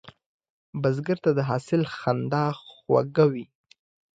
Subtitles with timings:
[0.81, 3.45] بزګر ته د حاصل خندا خوږه وي